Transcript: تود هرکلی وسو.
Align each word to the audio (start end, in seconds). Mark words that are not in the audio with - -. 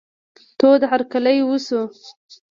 تود 0.57 0.81
هرکلی 0.91 1.39
وسو. 1.47 1.79